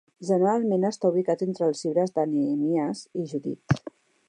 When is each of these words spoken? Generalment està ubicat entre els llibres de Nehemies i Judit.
Generalment 0.27 0.85
està 0.89 1.11
ubicat 1.13 1.43
entre 1.47 1.67
els 1.67 1.83
llibres 1.87 2.15
de 2.17 2.25
Nehemies 2.33 3.05
i 3.25 3.29
Judit. 3.35 3.81